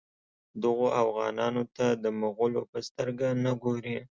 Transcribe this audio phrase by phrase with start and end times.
[0.61, 3.97] دغو اوغانانو ته د مغولو په سترګه نه ګوري.